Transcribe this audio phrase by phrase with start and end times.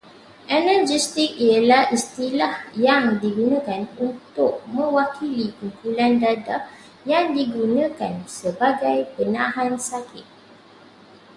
[0.57, 2.53] Analgesik ialah istilah
[2.87, 6.61] yang digunakan untuk mewakili kumpulan dadah
[7.11, 10.25] yang digunakan sebagai penahan sakit